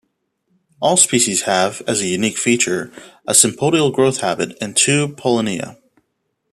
[0.79, 2.91] All species have, as a unique feature,
[3.27, 5.77] a sympodial growth habit and two pollinia.